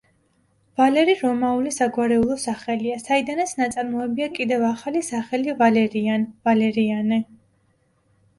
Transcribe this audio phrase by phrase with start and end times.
[0.79, 7.23] ვალერი რომაული საგვარეულო სახელია, საიდანაც ნაწარმოებია კიდევ ახალი სახელი ვალერიან, ვალერიანე.